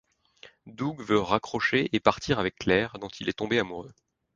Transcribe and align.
Doug 0.65 0.99
veut 1.03 1.19
raccrocher 1.19 1.87
et 1.95 1.99
partir 1.99 2.39
avec 2.39 2.55
Claire, 2.55 2.93
dont 2.99 3.09
il 3.19 3.29
est 3.29 3.33
tombé 3.37 3.59
amoureux. 3.59 3.93